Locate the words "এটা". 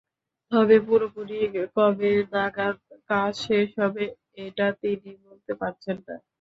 4.45-4.67